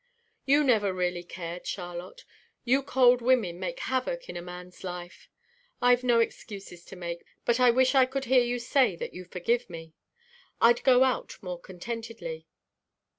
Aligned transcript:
"You 0.47 0.63
never 0.63 0.91
really 0.91 1.21
cared, 1.21 1.67
Charlotte. 1.67 2.25
You 2.63 2.81
cold 2.81 3.21
women 3.21 3.59
make 3.59 3.81
havoc 3.81 4.27
in 4.29 4.35
a 4.35 4.41
man's 4.41 4.83
life. 4.83 5.29
I've 5.79 6.03
no 6.03 6.19
excuses 6.19 6.83
to 6.85 6.95
make, 6.95 7.23
but 7.45 7.59
I 7.59 7.69
wish 7.69 7.93
I 7.93 8.07
could 8.07 8.25
hear 8.25 8.41
you 8.41 8.57
say 8.57 8.95
that 8.95 9.13
you 9.13 9.25
forgive 9.25 9.69
me. 9.69 9.93
I'd 10.59 10.83
go 10.83 11.03
out 11.03 11.37
more 11.43 11.59
contentedly." 11.59 12.47